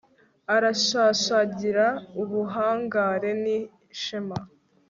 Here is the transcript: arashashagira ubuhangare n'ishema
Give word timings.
arashashagira 0.55 1.85
ubuhangare 2.21 3.31
n'ishema 3.43 4.37